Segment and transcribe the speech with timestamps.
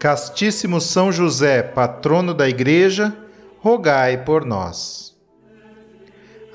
[0.00, 3.14] Castíssimo São José, patrono da Igreja,
[3.58, 5.14] rogai por nós.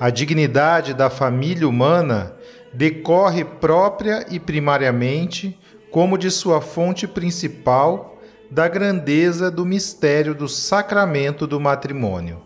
[0.00, 2.34] A dignidade da família humana
[2.74, 5.56] decorre própria e primariamente,
[5.92, 12.42] como de sua fonte principal, da grandeza do mistério do sacramento do matrimônio.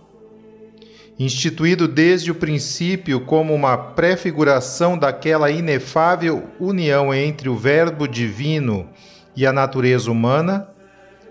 [1.18, 8.86] Instituído desde o princípio como uma prefiguração daquela inefável união entre o Verbo divino
[9.34, 10.68] e a natureza humana,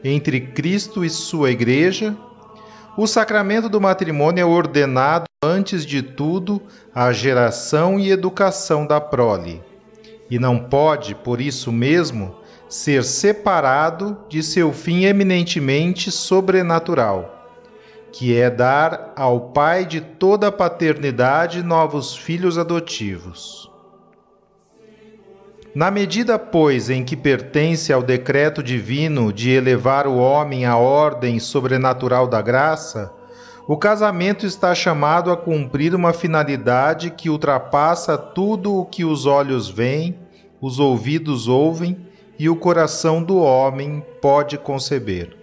[0.04, 2.16] entre Cristo e sua Igreja,
[2.98, 6.62] o sacramento do matrimônio é ordenado, antes de tudo,
[6.94, 9.64] à geração e educação da prole,
[10.30, 12.36] e não pode, por isso mesmo,
[12.68, 17.50] ser separado de seu fim eminentemente sobrenatural,
[18.12, 23.69] que é dar ao Pai de toda a paternidade novos filhos adotivos.
[25.74, 31.40] Na medida, pois, em que pertence ao decreto divino de elevar o homem à ordem
[31.40, 33.14] sobrenatural da graça,
[33.68, 39.70] o casamento está chamado a cumprir uma finalidade que ultrapassa tudo o que os olhos
[39.70, 40.18] veem,
[40.60, 41.96] os ouvidos ouvem
[42.40, 45.38] e o coração do homem pode conceber.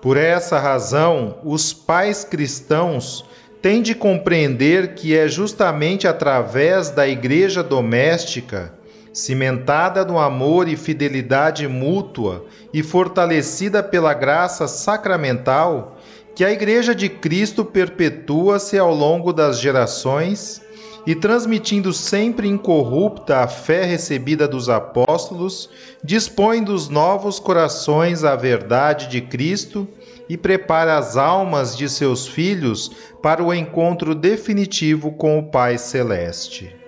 [0.00, 3.26] Por essa razão, os pais cristãos
[3.60, 8.77] têm de compreender que é justamente através da igreja doméstica
[9.18, 15.98] cimentada no amor e fidelidade mútua e fortalecida pela graça sacramental,
[16.36, 20.62] que a Igreja de Cristo perpetua-se ao longo das gerações
[21.04, 25.68] e transmitindo sempre incorrupta a fé recebida dos apóstolos,
[26.04, 29.88] dispõe dos novos corações à verdade de Cristo
[30.28, 36.78] e prepara as almas de seus filhos para o encontro definitivo com o Pai Celeste.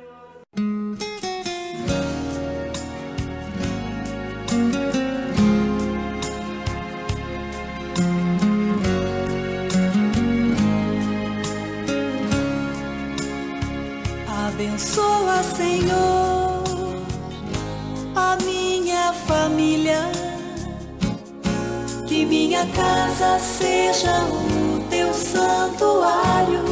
[22.60, 26.62] Minha casa seja o teu santuário.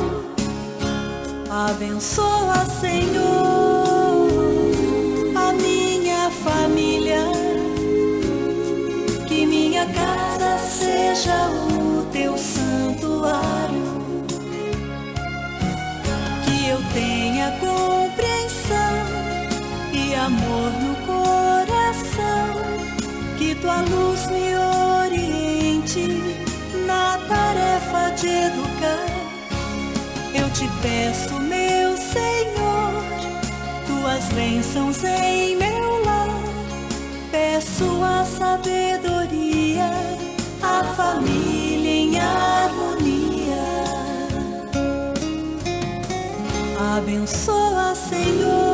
[1.51, 4.29] Abençoa, Senhor,
[5.35, 7.23] a minha família.
[9.27, 13.89] Que minha casa seja o teu santuário.
[16.45, 18.95] Que eu tenha compreensão
[19.93, 22.59] e amor no coração.
[23.39, 24.55] Que tua luz me
[26.87, 29.07] na tarefa de educar.
[30.35, 32.93] Eu te peço, meu Senhor,
[33.87, 36.29] tuas bênçãos em meu lar.
[37.31, 39.91] Peço a sabedoria,
[40.63, 43.57] a família em harmonia.
[46.99, 48.68] Abençoa, Senhor,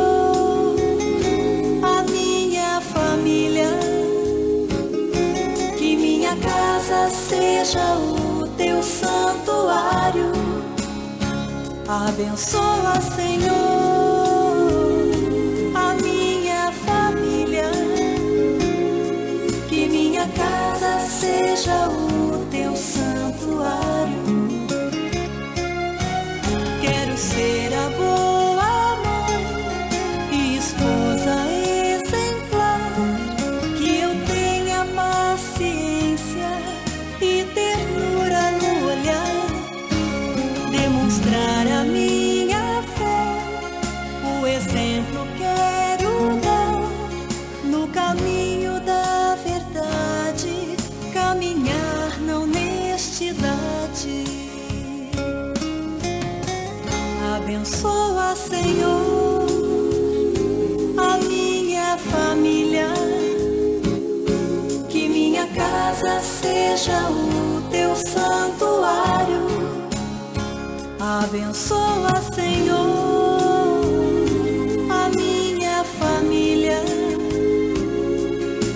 [7.15, 10.33] seja o teu santuário.
[11.87, 13.53] Abençoa, Senhor,
[15.75, 17.71] a minha família.
[19.69, 22.13] Que minha casa seja o
[66.44, 69.46] seja o teu santuário.
[71.00, 73.81] Abençoa, Senhor,
[74.91, 76.81] a minha família.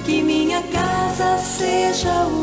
[0.06, 2.37] Que minha casa seja o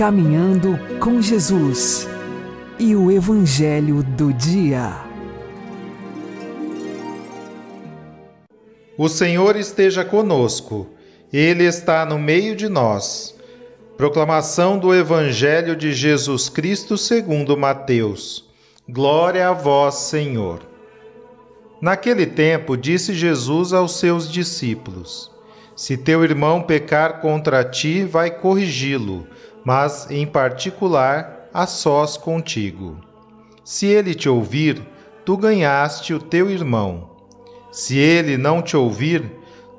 [0.00, 2.08] Caminhando com Jesus
[2.78, 4.96] e o Evangelho do Dia.
[8.96, 10.86] O Senhor esteja conosco,
[11.30, 13.36] Ele está no meio de nós.
[13.98, 18.48] Proclamação do Evangelho de Jesus Cristo segundo Mateus.
[18.88, 20.60] Glória a vós, Senhor.
[21.78, 25.30] Naquele tempo, disse Jesus aos seus discípulos:
[25.76, 29.26] Se teu irmão pecar contra ti, vai corrigi-lo,
[29.64, 32.98] mas em particular a sós contigo.
[33.64, 34.82] Se ele te ouvir,
[35.24, 37.10] tu ganhaste o teu irmão.
[37.70, 39.22] Se ele não te ouvir,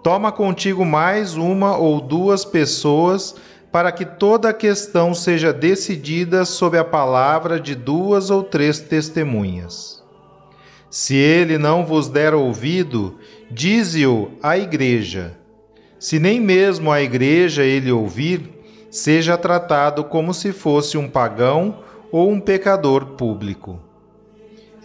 [0.03, 3.35] toma contigo mais uma ou duas pessoas,
[3.71, 10.03] para que toda a questão seja decidida sob a palavra de duas ou três testemunhas.
[10.89, 13.17] Se ele não vos der ouvido,
[13.49, 15.37] dize-o à igreja.
[15.97, 18.60] Se nem mesmo a igreja ele ouvir,
[18.91, 21.79] seja tratado como se fosse um pagão
[22.11, 23.79] ou um pecador público.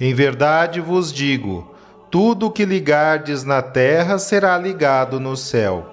[0.01, 1.75] Em verdade vos digo:
[2.11, 5.87] tudo o que ligardes na terra será ligado no céu,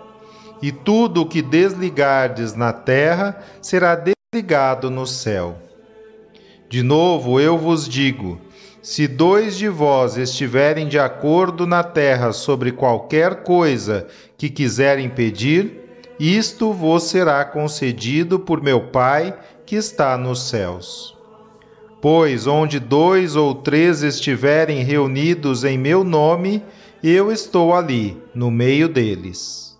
[0.62, 5.58] e tudo o que desligardes na terra será desligado no céu.
[6.70, 8.40] De novo eu vos digo:
[8.82, 14.06] se dois de vós estiverem de acordo na terra sobre qualquer coisa
[14.38, 15.83] que quiserem pedir,
[16.24, 21.18] isto vos será concedido por meu Pai que está nos céus.
[22.02, 26.64] Pois onde dois ou três estiverem reunidos em meu nome,
[27.04, 29.73] eu estou ali, no meio deles.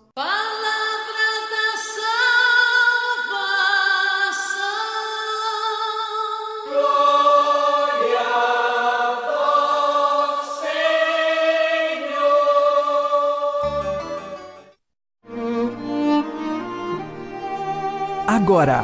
[18.26, 18.82] Agora,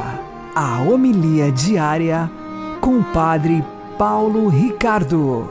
[0.55, 2.29] a homilia diária
[2.79, 3.63] com o Padre
[3.97, 5.49] Paulo Ricardo.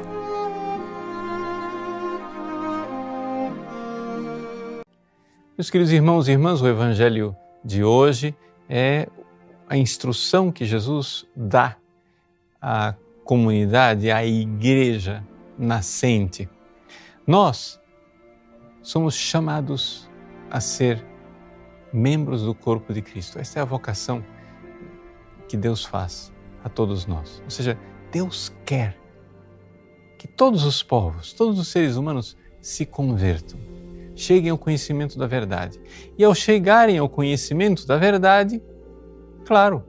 [5.59, 8.33] Meus queridos irmãos e irmãs, o Evangelho de hoje
[8.69, 9.09] é
[9.69, 11.77] a instrução que Jesus dá
[12.63, 12.95] à
[13.25, 15.25] comunidade, à igreja
[15.59, 16.49] nascente.
[17.27, 17.81] Nós
[18.83, 20.09] somos chamados
[20.49, 21.10] a ser
[21.93, 23.39] membros do corpo de Cristo.
[23.39, 24.25] Esta é a vocação
[25.49, 26.33] que Deus faz
[26.63, 27.43] a todos nós.
[27.45, 27.79] Ou seja,
[28.13, 28.97] Deus quer
[30.19, 33.59] que todos os povos, todos os seres humanos se convertam,
[34.15, 35.81] cheguem ao conhecimento da verdade.
[36.17, 38.63] E ao chegarem ao conhecimento da verdade,
[39.47, 39.83] claro,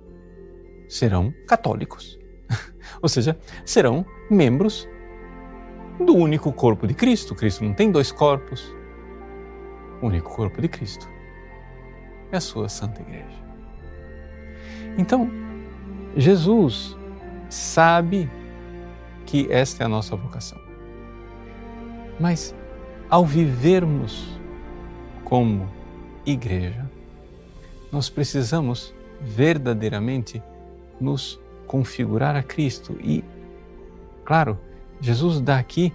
[0.87, 2.17] serão católicos.
[3.01, 4.87] Ou seja, serão membros
[5.99, 7.35] do único corpo de Cristo.
[7.35, 8.73] Cristo não tem dois corpos.
[10.01, 11.10] O único corpo de Cristo
[12.31, 13.41] é a sua Santa Igreja.
[14.97, 15.29] Então,
[16.15, 16.97] Jesus
[17.49, 18.29] sabe
[19.25, 20.59] que esta é a nossa vocação.
[22.19, 22.53] Mas
[23.09, 24.39] ao vivermos
[25.23, 25.69] como
[26.25, 26.89] igreja,
[27.91, 30.41] nós precisamos verdadeiramente
[30.99, 33.23] nos configurar a Cristo e,
[34.23, 34.57] claro,
[34.99, 35.93] Jesus dá aqui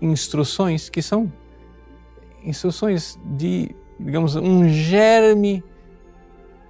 [0.00, 1.32] instruções que são
[2.42, 5.62] instruções de, digamos, um germe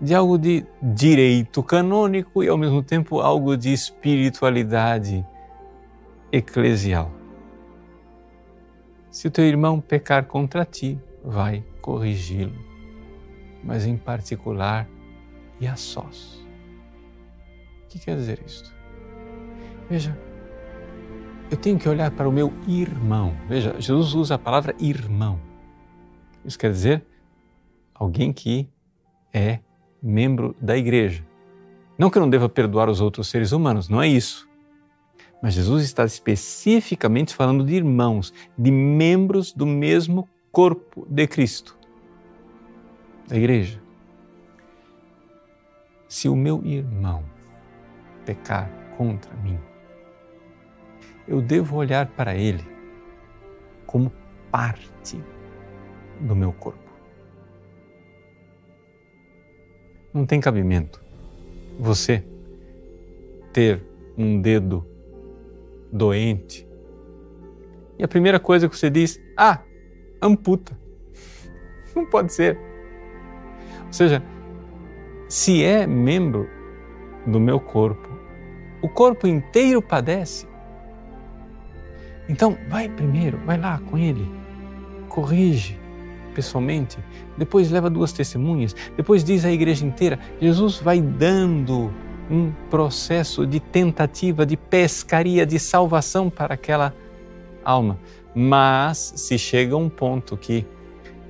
[0.00, 5.26] de algo de direito canônico e ao mesmo tempo algo de espiritualidade
[6.32, 7.10] eclesial.
[9.10, 12.54] Se o teu irmão pecar contra ti, vai corrigi-lo,
[13.64, 14.88] mas em particular
[15.60, 16.46] e a sós.
[17.84, 18.72] O que quer dizer isto?
[19.90, 20.16] Veja,
[21.50, 23.34] eu tenho que olhar para o meu irmão.
[23.48, 25.40] Veja, Jesus usa a palavra irmão.
[26.44, 27.04] Isso quer dizer
[27.98, 28.68] alguém que
[29.32, 29.58] é
[30.02, 31.26] membro da igreja.
[31.98, 34.48] Não que eu não deva perdoar os outros seres humanos, não é isso.
[35.42, 41.76] Mas Jesus está especificamente falando de irmãos, de membros do mesmo corpo de Cristo,
[43.26, 43.80] da igreja.
[46.08, 47.24] Se o meu irmão
[48.24, 49.58] pecar contra mim,
[51.26, 52.64] eu devo olhar para ele
[53.86, 54.10] como
[54.50, 55.22] parte
[56.20, 56.87] do meu corpo.
[60.18, 61.00] Não tem cabimento
[61.78, 62.24] você
[63.52, 63.80] ter
[64.16, 64.84] um dedo
[65.92, 66.66] doente
[67.96, 69.60] e a primeira coisa que você diz, ah,
[70.20, 70.76] amputa.
[71.94, 72.58] Não pode ser.
[73.86, 74.20] Ou seja,
[75.28, 76.50] se é membro
[77.24, 78.08] do meu corpo,
[78.82, 80.48] o corpo inteiro padece.
[82.28, 84.28] Então, vai primeiro, vai lá com ele,
[85.08, 85.77] corrige
[86.38, 86.98] pessoalmente,
[87.36, 90.20] depois leva duas testemunhas, depois diz à igreja inteira.
[90.40, 91.92] Jesus vai dando
[92.30, 96.94] um processo de tentativa, de pescaria, de salvação para aquela
[97.64, 97.98] alma.
[98.32, 100.64] Mas se chega um ponto que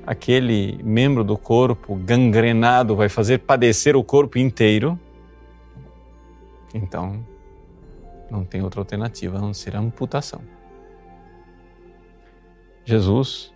[0.06, 5.00] aquele membro do corpo gangrenado vai fazer padecer o corpo inteiro,
[6.74, 7.24] então
[8.30, 10.42] não tem outra alternativa a não ser a amputação.
[12.84, 13.54] Jesus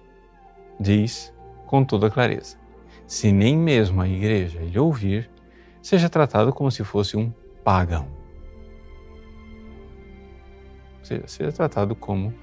[0.78, 1.31] diz
[1.72, 2.58] com toda clareza:
[3.06, 5.30] se nem mesmo a igreja lhe ouvir,
[5.80, 7.32] seja tratado como se fosse um
[7.64, 8.06] pagão.
[11.02, 12.34] Seja, seja tratado como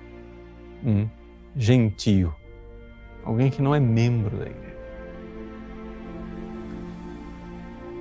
[0.83, 1.07] um
[1.55, 2.33] gentio,
[3.24, 4.79] alguém que não é membro da igreja.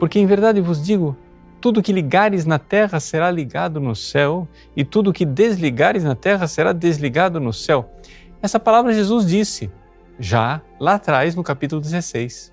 [0.01, 1.15] Porque em verdade vos digo,
[1.61, 6.47] tudo que ligares na terra será ligado no céu, e tudo que desligares na terra
[6.49, 7.93] será desligado no céu.
[8.41, 9.71] Essa palavra Jesus disse
[10.19, 12.53] já lá atrás no capítulo 16,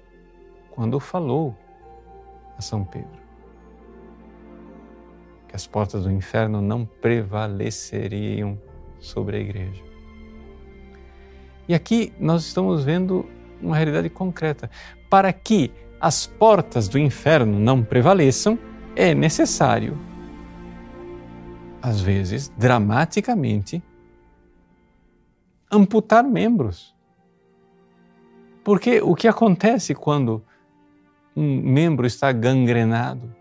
[0.72, 1.56] quando falou
[2.58, 3.26] a São Pedro
[5.48, 8.60] que as portas do inferno não prevaleceriam
[9.00, 9.84] sobre a igreja.
[11.68, 13.26] E aqui nós estamos vendo
[13.62, 14.70] uma realidade concreta.
[15.10, 18.60] Para que as portas do inferno não prevaleçam,
[18.96, 19.98] é necessário,
[21.82, 23.82] às vezes, dramaticamente,
[25.72, 26.95] amputar membros.
[28.66, 30.44] Porque o que acontece quando
[31.36, 33.32] um membro está gangrenado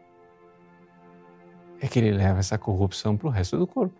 [1.80, 3.94] é que ele leva essa corrupção para o resto do corpo.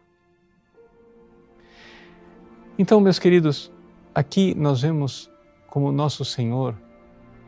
[2.78, 3.72] Então, meus queridos,
[4.14, 5.30] aqui nós vemos
[5.66, 6.76] como nosso Senhor,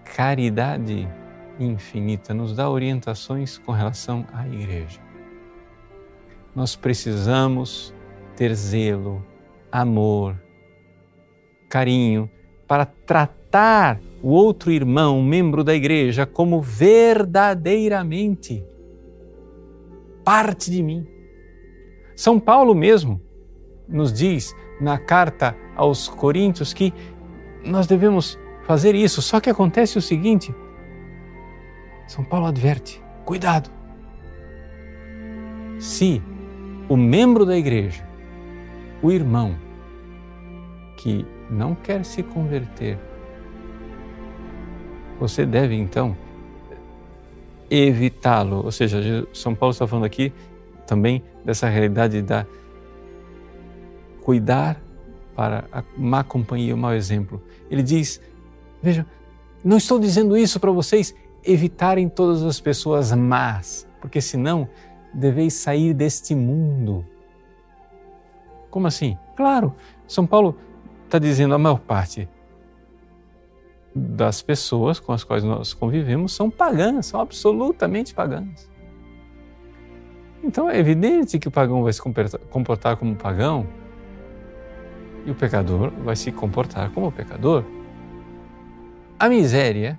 [0.04, 1.06] caridade
[1.60, 5.00] infinita, nos dá orientações com relação à igreja.
[6.54, 7.92] Nós precisamos
[8.36, 9.22] ter zelo,
[9.70, 10.40] amor,
[11.68, 12.30] carinho
[12.66, 13.45] para tratar
[14.22, 18.64] o outro irmão, membro da igreja, como verdadeiramente
[20.24, 21.06] parte de mim.
[22.16, 23.20] São Paulo mesmo
[23.88, 26.92] nos diz na carta aos Coríntios que
[27.64, 30.52] nós devemos fazer isso, só que acontece o seguinte:
[32.06, 33.70] São Paulo adverte, cuidado.
[35.78, 36.20] Se
[36.88, 38.04] o membro da igreja,
[39.02, 39.56] o irmão,
[40.96, 42.98] que não quer se converter,
[45.18, 46.16] você deve então
[47.70, 48.64] evitá-lo.
[48.64, 50.32] Ou seja, São Paulo está falando aqui
[50.86, 52.46] também dessa realidade da
[54.22, 54.80] cuidar
[55.34, 57.42] para a má companhia, o mau exemplo.
[57.70, 58.20] Ele diz:
[58.82, 59.06] Veja,
[59.64, 64.68] não estou dizendo isso para vocês evitarem todas as pessoas más, porque senão
[65.12, 67.04] deveis sair deste mundo.
[68.70, 69.16] Como assim?
[69.36, 69.74] Claro,
[70.06, 70.56] São Paulo
[71.04, 72.28] está dizendo a maior parte
[73.98, 78.70] das pessoas com as quais nós convivemos são pagãs, são absolutamente pagãs.
[80.44, 82.02] Então é evidente que o pagão vai se
[82.50, 83.66] comportar como pagão
[85.24, 87.64] e o pecador vai se comportar como pecador.
[89.18, 89.98] A miséria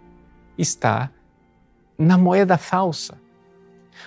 [0.55, 1.09] está
[1.97, 3.19] na moeda falsa.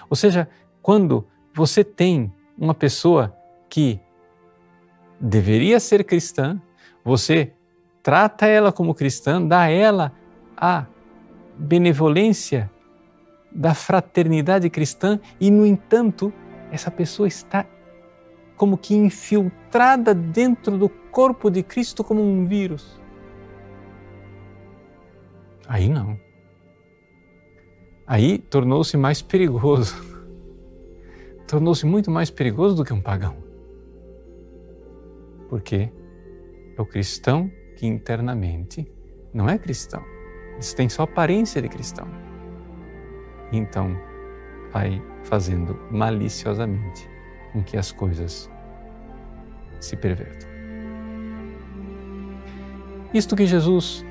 [0.08, 0.48] Ou seja,
[0.80, 3.36] quando você tem uma pessoa
[3.68, 3.98] que
[5.20, 6.62] deveria ser cristã,
[7.04, 7.52] você
[8.02, 10.12] trata ela como cristã, dá a ela
[10.56, 10.86] a
[11.56, 12.70] benevolência
[13.50, 16.32] da fraternidade cristã e, no entanto,
[16.70, 17.66] essa pessoa está
[18.56, 23.00] como que infiltrada dentro do corpo de Cristo como um vírus.
[25.66, 26.18] Aí não.
[28.06, 29.94] Aí tornou-se mais perigoso.
[31.48, 33.36] Tornou-se muito mais perigoso do que um pagão.
[35.48, 35.90] Porque
[36.76, 38.86] é o cristão que internamente
[39.32, 40.04] não é cristão.
[40.52, 42.06] Eles têm só aparência de cristão.
[43.50, 43.98] Então,
[44.70, 47.08] vai fazendo maliciosamente
[47.54, 48.50] com que as coisas
[49.80, 50.46] se pervertam.
[53.14, 54.04] Isto que Jesus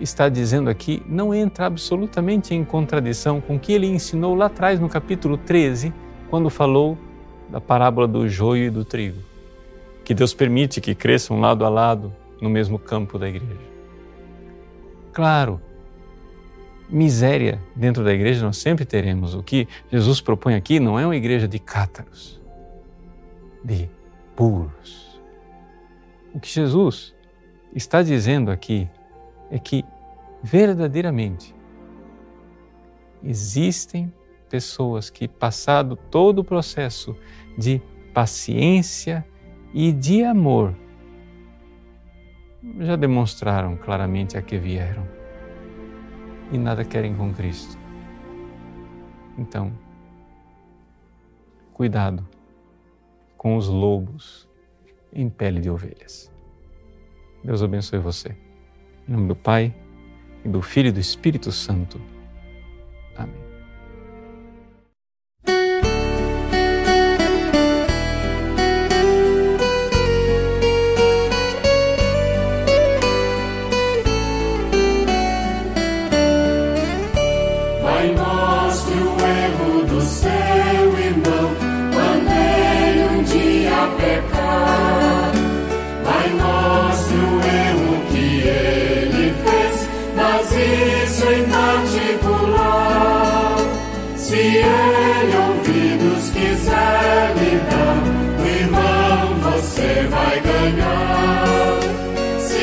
[0.00, 4.80] está dizendo aqui não entra absolutamente em contradição com o que ele ensinou lá atrás
[4.80, 5.92] no capítulo 13,
[6.30, 6.96] quando falou
[7.50, 9.20] da parábola do joio e do trigo,
[10.02, 13.76] que Deus permite que cresçam lado a lado no mesmo campo da igreja.
[15.12, 15.60] Claro,
[16.88, 19.34] miséria dentro da igreja nós sempre teremos.
[19.34, 22.40] O que Jesus propõe aqui não é uma igreja de cátaros,
[23.64, 23.88] de
[24.34, 25.20] puros.
[26.34, 27.14] O que Jesus
[27.74, 28.88] está dizendo aqui
[29.50, 29.84] é que
[30.42, 31.54] verdadeiramente
[33.22, 34.12] existem
[34.48, 37.16] pessoas que, passado todo o processo
[37.58, 37.80] de
[38.14, 39.26] paciência
[39.74, 40.74] e de amor,
[42.80, 45.06] já demonstraram claramente a que vieram
[46.52, 47.78] e nada querem com Cristo.
[49.38, 49.72] Então,
[51.72, 52.26] cuidado
[53.36, 54.48] com os lobos
[55.12, 56.32] em pele de ovelhas.
[57.44, 58.36] Deus abençoe você.
[59.08, 59.74] Em nome do Pai,
[60.46, 62.00] e do Filho e do Espírito Santo.
[63.16, 63.45] Amém.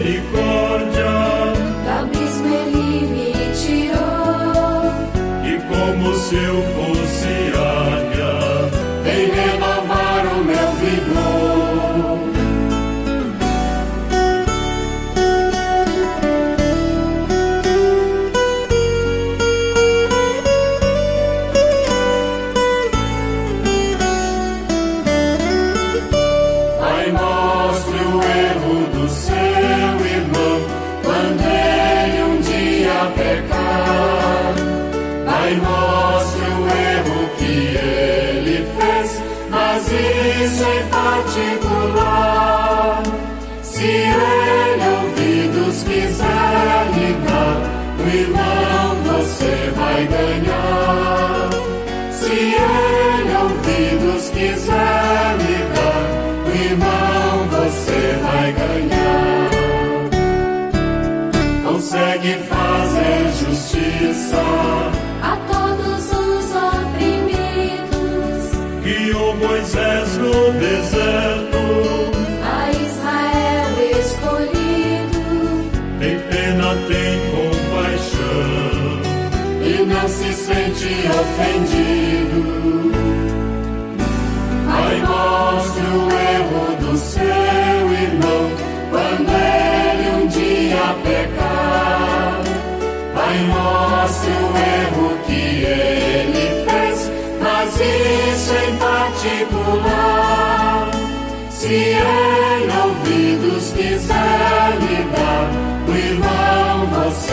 [0.00, 1.12] misericórdia.
[1.84, 4.92] Do abismo ele me tirou,
[5.44, 6.36] e como se
[76.88, 78.20] tem compaixão.
[79.62, 80.88] E não se sente
[81.20, 82.92] ofendido.
[84.66, 87.39] Vai mostre o erro do seu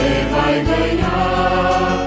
[0.08, 2.06] você vai ganhar.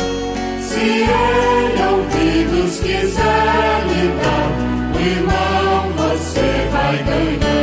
[0.61, 4.51] Se ele ouvidos quiser lhe dar,
[4.95, 7.61] o irmão você vai ganhar.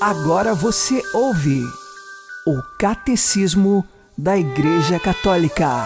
[0.00, 1.62] Agora você ouve
[2.46, 3.84] o Catecismo
[4.16, 5.84] da Igreja Católica.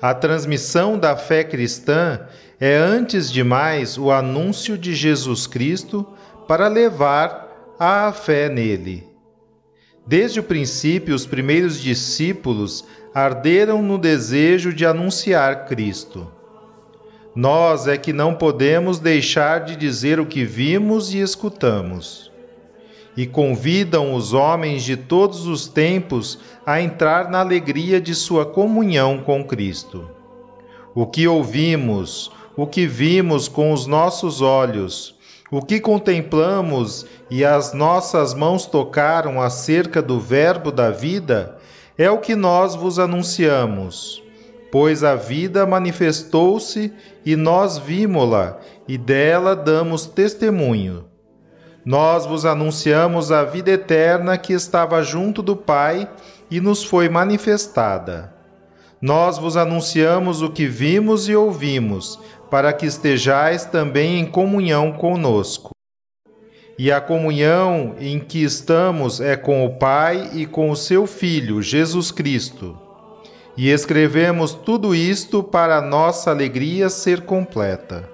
[0.00, 2.20] A transmissão da fé cristã
[2.64, 6.06] é, antes de mais, o anúncio de Jesus Cristo
[6.46, 9.04] para levar à fé nele.
[10.06, 16.30] Desde o princípio, os primeiros discípulos arderam no desejo de anunciar Cristo.
[17.34, 22.30] Nós é que não podemos deixar de dizer o que vimos e escutamos.
[23.16, 29.18] E convidam os homens de todos os tempos a entrar na alegria de sua comunhão
[29.18, 30.08] com Cristo.
[30.94, 35.14] O que ouvimos, o que vimos com os nossos olhos,
[35.50, 41.58] o que contemplamos e as nossas mãos tocaram acerca do Verbo da vida,
[41.96, 44.22] é o que nós vos anunciamos.
[44.70, 46.92] Pois a vida manifestou-se
[47.26, 51.04] e nós vimos-la, e dela damos testemunho.
[51.84, 56.08] Nós vos anunciamos a vida eterna que estava junto do Pai
[56.50, 58.32] e nos foi manifestada.
[59.00, 62.20] Nós vos anunciamos o que vimos e ouvimos,
[62.52, 65.70] para que estejais também em comunhão conosco.
[66.78, 71.62] E a comunhão em que estamos é com o Pai e com o seu Filho,
[71.62, 72.78] Jesus Cristo.
[73.56, 78.11] E escrevemos tudo isto para a nossa alegria ser completa.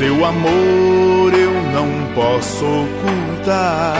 [0.00, 3.94] Seu amor eu não posso ocultar.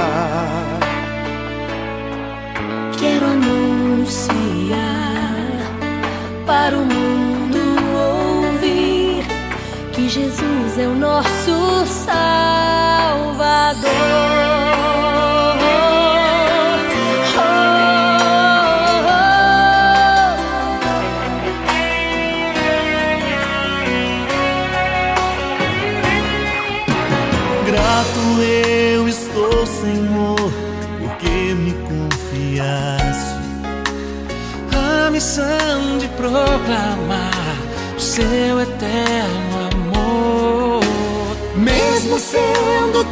[2.98, 4.78] Quero anunciar
[6.46, 7.58] para o mundo
[8.48, 9.26] ouvir
[9.92, 12.70] que Jesus é o nosso Salvador.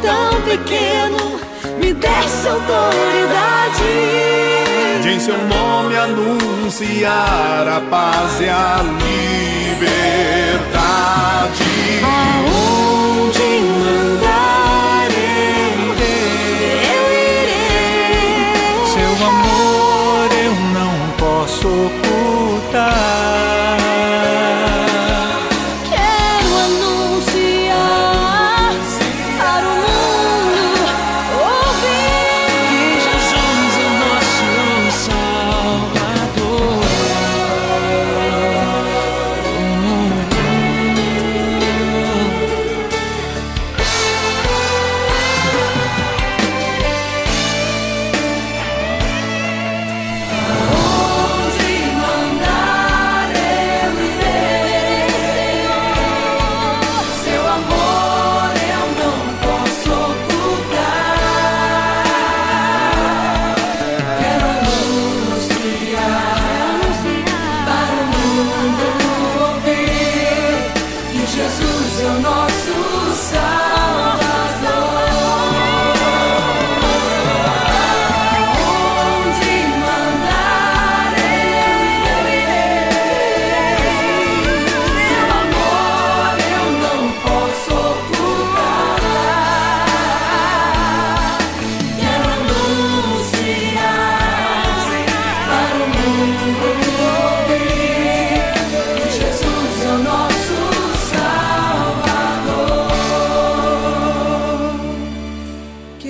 [0.01, 1.39] Tão pequeno
[1.79, 3.83] me desse autoridade
[5.01, 8.81] de em seu nome anunciar a paz e a
[9.77, 11.63] liberdade.
[12.03, 18.85] Aonde mandar eu irei, eu irei.
[18.93, 23.68] Seu amor eu não posso ocultar.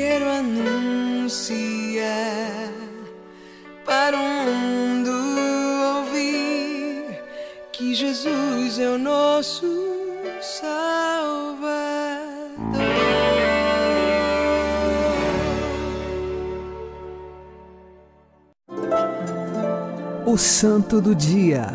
[0.09, 2.01] Quero anunciar
[3.85, 5.11] para o mundo
[5.97, 7.21] ouvir
[7.71, 9.67] que Jesus é o nosso
[10.41, 11.59] Salvador.
[20.25, 21.67] O Santo do Dia,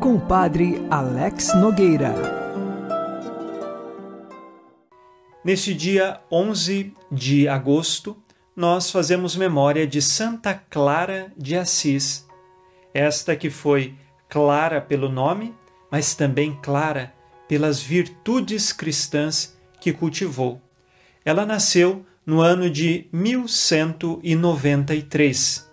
[0.00, 2.37] com o Padre Alex Nogueira.
[5.48, 8.14] Neste dia 11 de agosto,
[8.54, 12.28] nós fazemos memória de Santa Clara de Assis,
[12.92, 13.94] esta que foi
[14.28, 15.54] clara pelo nome,
[15.90, 17.14] mas também clara
[17.48, 20.60] pelas virtudes cristãs que cultivou.
[21.24, 25.66] Ela nasceu no ano de 1193.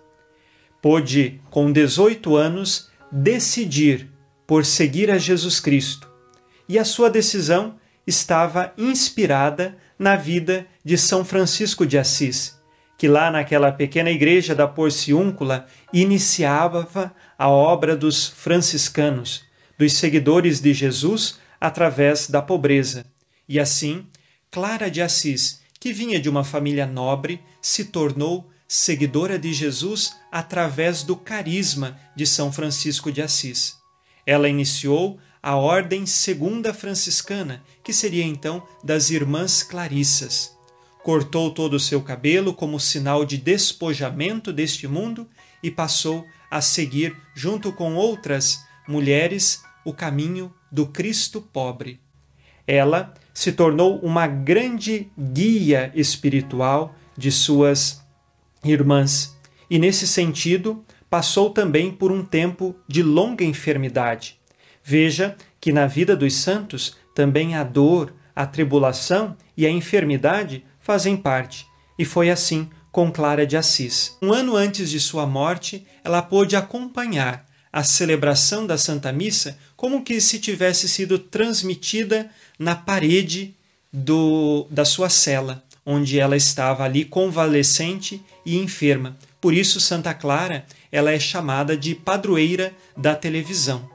[0.81, 4.09] Pôde, com 18 anos, decidir
[4.47, 6.09] por seguir a Jesus Cristo,
[6.65, 12.59] e a sua decisão estava inspirada na vida de São Francisco de Assis,
[12.97, 19.43] que lá naquela pequena igreja da Porciúncula iniciava a obra dos franciscanos,
[19.77, 23.05] dos seguidores de Jesus através da pobreza.
[23.47, 24.05] E assim,
[24.51, 31.03] Clara de Assis, que vinha de uma família nobre, se tornou seguidora de Jesus através
[31.03, 33.77] do carisma de São Francisco de Assis.
[34.25, 40.57] Ela iniciou a Ordem Segunda Franciscana, que seria então das Irmãs Clarissas.
[41.03, 45.29] Cortou todo o seu cabelo como sinal de despojamento deste mundo
[45.61, 51.99] e passou a seguir, junto com outras mulheres, o caminho do Cristo pobre.
[52.65, 58.03] Ela se tornou uma grande guia espiritual de suas
[58.63, 59.37] irmãs
[59.69, 64.39] e, nesse sentido, passou também por um tempo de longa enfermidade.
[64.87, 71.17] Veja que na vida dos santos também a dor, a tribulação e a enfermidade fazem
[71.17, 71.65] parte,
[71.97, 74.15] e foi assim com Clara de Assis.
[74.21, 80.03] Um ano antes de sua morte, ela pôde acompanhar a celebração da Santa Missa como
[80.03, 83.55] que se tivesse sido transmitida na parede
[83.91, 89.17] do, da sua cela, onde ela estava ali convalescente e enferma.
[89.41, 93.94] Por isso, Santa Clara ela é chamada de padroeira da televisão.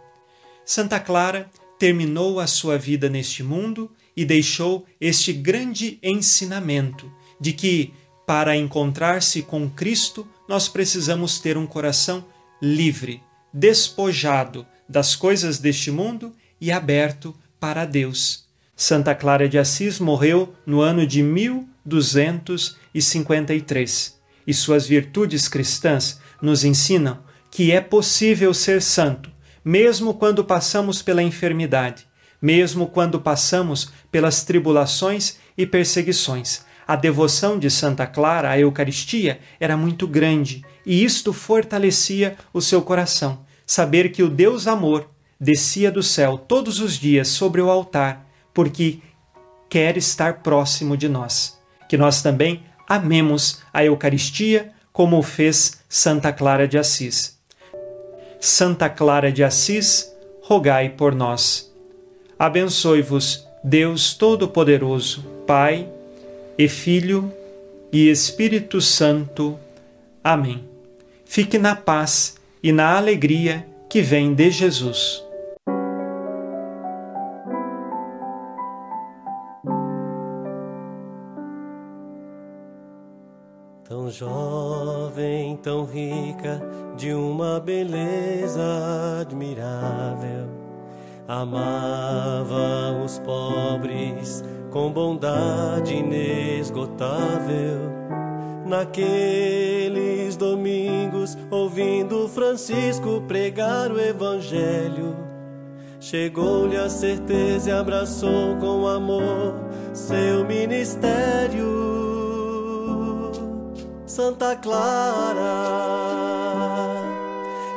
[0.70, 7.92] Santa Clara terminou a sua vida neste mundo e deixou este grande ensinamento de que,
[8.24, 12.24] para encontrar-se com Cristo, nós precisamos ter um coração
[12.62, 13.20] livre,
[13.52, 18.44] despojado das coisas deste mundo e aberto para Deus.
[18.76, 27.18] Santa Clara de Assis morreu no ano de 1253 e suas virtudes cristãs nos ensinam
[27.50, 29.29] que é possível ser santo,
[29.64, 32.06] mesmo quando passamos pela enfermidade,
[32.40, 36.64] mesmo quando passamos pelas tribulações e perseguições.
[36.86, 42.82] A devoção de Santa Clara à Eucaristia era muito grande e isto fortalecia o seu
[42.82, 43.44] coração.
[43.64, 48.98] Saber que o Deus Amor descia do céu todos os dias sobre o altar, porque
[49.68, 51.58] quer estar próximo de nós.
[51.88, 57.39] Que nós também amemos a Eucaristia como fez Santa Clara de Assis.
[58.40, 61.70] Santa Clara de Assis, rogai por nós.
[62.38, 65.86] Abençoe-vos, Deus Todo-Poderoso, Pai
[66.56, 67.30] e Filho
[67.92, 69.58] e Espírito Santo.
[70.24, 70.64] Amém.
[71.26, 75.22] Fique na paz e na alegria que vem de Jesus.
[85.62, 86.60] Tão rica,
[86.96, 88.60] de uma beleza
[89.20, 90.48] admirável.
[91.26, 97.90] Amava os pobres com bondade inesgotável.
[98.66, 105.16] Naqueles domingos, ouvindo Francisco pregar o Evangelho,
[105.98, 109.54] chegou-lhe a certeza e abraçou com amor
[109.92, 111.89] seu ministério.
[114.10, 115.44] Santa Clara.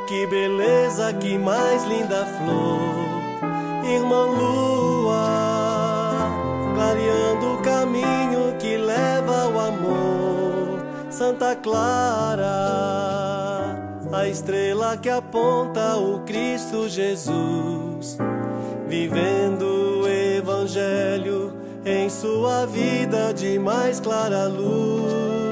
[0.08, 5.16] Que beleza, que mais linda flor, irmã Lua,
[6.74, 10.82] clareando o caminho que leva ao amor.
[11.08, 12.48] Santa Clara,
[14.12, 18.18] a estrela que aponta o Cristo Jesus,
[18.88, 21.52] vivendo o Evangelho
[21.86, 25.43] em sua vida de mais clara luz.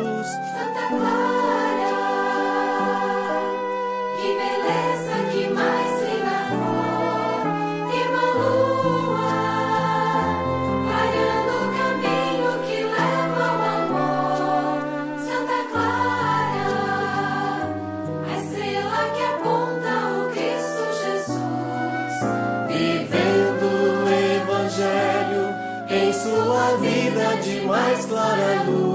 [26.22, 28.91] Sua vida de mais clara luz.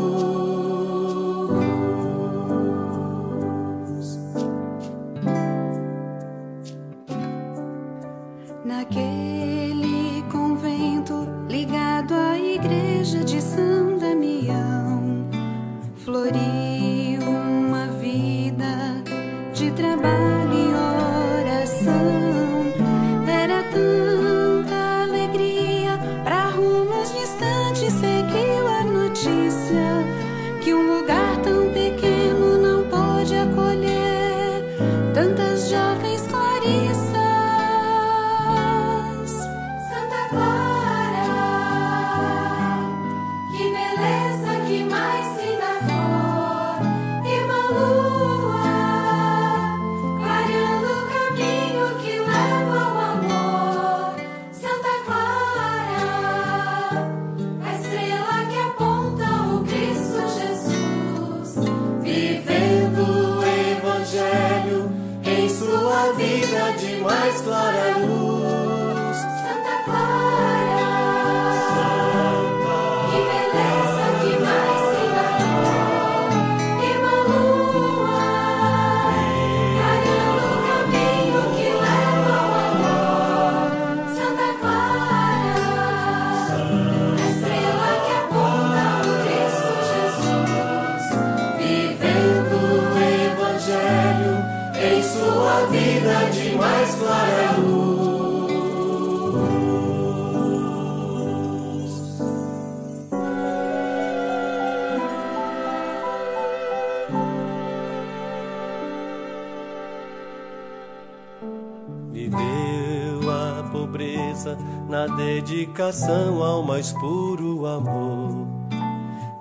[115.78, 118.48] Dedicação ao mais puro amor.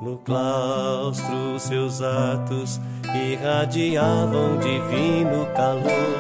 [0.03, 2.79] No claustro seus atos
[3.15, 6.16] irradiavam divino calor.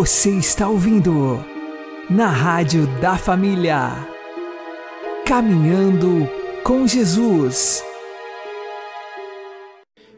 [0.00, 1.44] Você está ouvindo
[2.08, 4.08] na Rádio da Família.
[5.26, 6.26] Caminhando
[6.64, 7.84] com Jesus.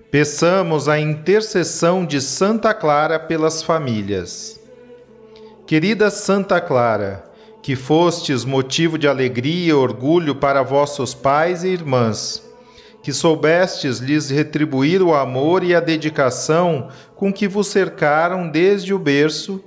[0.09, 4.61] Peçamos a intercessão de Santa Clara pelas famílias.
[5.66, 7.24] Querida Santa Clara,
[7.61, 12.41] que fostes motivo de alegria e orgulho para vossos pais e irmãs,
[13.03, 18.99] que soubestes lhes retribuir o amor e a dedicação com que vos cercaram desde o
[18.99, 19.61] berço,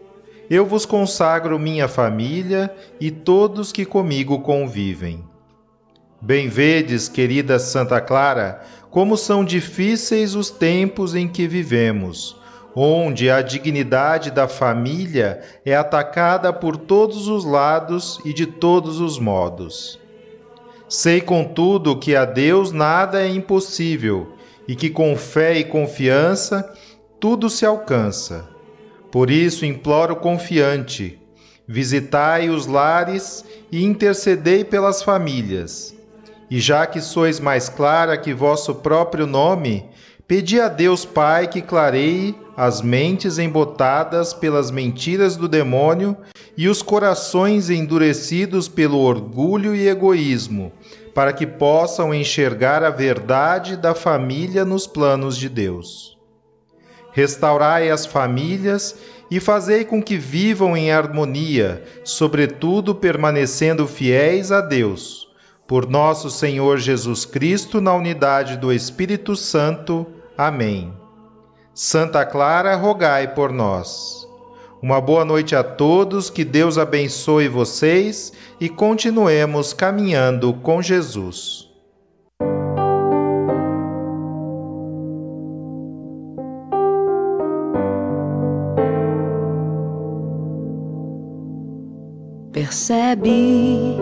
[0.49, 5.23] eu vos consagro minha família e todos que comigo convivem.
[6.21, 12.39] Bem vedes, querida Santa Clara, como são difíceis os tempos em que vivemos,
[12.75, 19.19] onde a dignidade da família é atacada por todos os lados e de todos os
[19.19, 19.99] modos.
[20.87, 24.33] Sei, contudo, que a Deus nada é impossível
[24.67, 26.73] e que com fé e confiança
[27.19, 28.54] tudo se alcança.
[29.11, 31.19] Por isso imploro confiante:
[31.67, 35.95] visitai os lares e intercedei pelas famílias.
[36.49, 39.85] E já que sois mais clara que vosso próprio nome,
[40.27, 46.15] pedi a Deus Pai que clareie as mentes embotadas pelas mentiras do demônio
[46.57, 50.71] e os corações endurecidos pelo orgulho e egoísmo,
[51.13, 56.17] para que possam enxergar a verdade da família nos planos de Deus.
[57.15, 58.93] Restaurai as famílias
[59.31, 65.25] e fazei com que vivam em harmonia, sobretudo permanecendo fiéis a Deus.
[65.65, 70.05] Por nosso Senhor Jesus Cristo, na unidade do Espírito Santo.
[70.37, 70.91] Amém.
[71.73, 74.27] Santa Clara, rogai por nós.
[74.81, 81.64] Uma boa noite a todos, que Deus abençoe vocês e continuemos caminhando com Jesus.
[92.87, 93.97] Percebe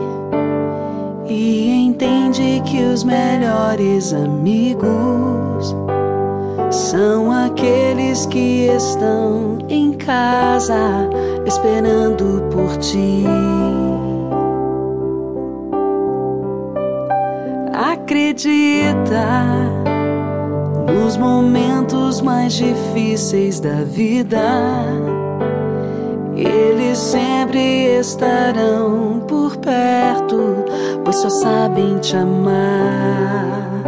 [1.25, 5.73] e entende que os melhores amigos
[6.69, 11.09] são aqueles que estão em casa
[11.45, 13.23] esperando por ti.
[17.71, 19.25] Acredita
[20.93, 25.12] nos momentos mais difíceis da vida.
[26.36, 30.65] Eles sempre estarão por perto,
[31.03, 33.84] pois só sabem te amar.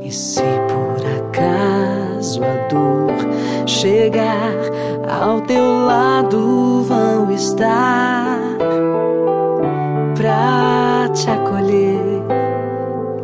[0.00, 4.54] E se por acaso a dor chegar
[5.08, 8.38] ao teu lado, vão estar
[10.14, 12.22] pra te acolher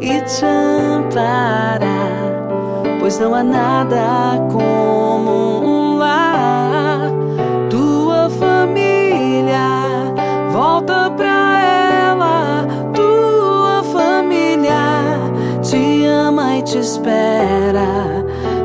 [0.01, 1.89] e te amparar,
[3.01, 5.14] pois não há nada como
[16.85, 17.89] espera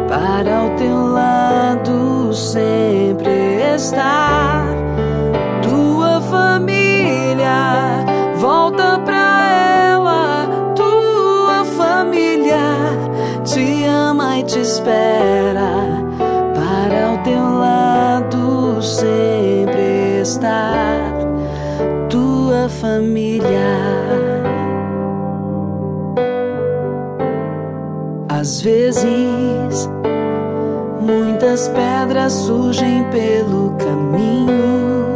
[0.09, 4.65] para ao teu lado sempre estar.
[5.61, 8.03] Tua família
[8.36, 9.51] volta pra
[9.93, 12.59] ela, tua família
[13.45, 15.72] te ama e te espera
[16.53, 20.99] para ao teu lado sempre estar.
[22.09, 23.89] Tua família.
[28.60, 29.89] Às vezes,
[30.99, 35.16] muitas pedras surgem pelo caminho,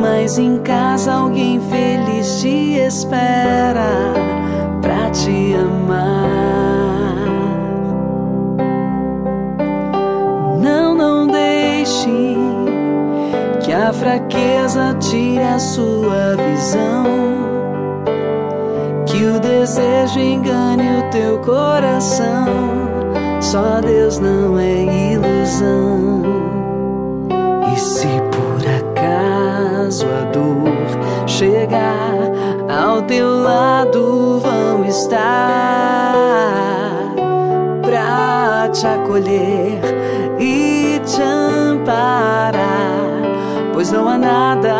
[0.00, 4.14] mas em casa alguém feliz te espera
[4.80, 5.98] pra te amar.
[10.58, 12.34] Não, não deixe
[13.62, 17.49] que a fraqueza tire a sua visão
[19.20, 22.46] que o desejo engane o teu coração.
[23.38, 26.22] Só Deus não é ilusão.
[27.70, 32.16] E se por acaso a dor chegar
[32.66, 36.14] ao teu lado, vão estar
[37.82, 39.80] pra te acolher
[40.38, 42.54] e te amparar,
[43.74, 44.79] pois não há nada